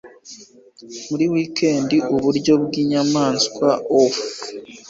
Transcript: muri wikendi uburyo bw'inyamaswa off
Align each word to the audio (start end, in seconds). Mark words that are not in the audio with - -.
muri 1.09 1.25
wikendi 1.33 1.95
uburyo 2.15 2.53
bw'inyamaswa 2.63 3.69
off 4.01 4.17